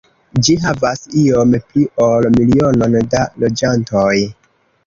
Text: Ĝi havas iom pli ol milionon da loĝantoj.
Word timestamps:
Ĝi 0.45 0.53
havas 0.63 1.03
iom 1.23 1.53
pli 1.67 1.85
ol 2.05 2.27
milionon 2.39 2.99
da 3.15 3.23
loĝantoj. 3.45 4.19